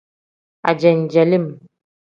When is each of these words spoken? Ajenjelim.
Ajenjelim. 0.69 1.47